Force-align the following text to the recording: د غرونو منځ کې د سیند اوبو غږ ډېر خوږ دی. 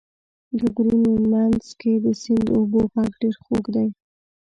د 0.57 0.59
غرونو 0.73 1.11
منځ 1.31 1.63
کې 1.79 1.91
د 2.05 2.07
سیند 2.21 2.47
اوبو 2.57 2.79
غږ 2.93 3.11
ډېر 3.21 3.35
خوږ 3.43 3.65
دی. 3.75 3.87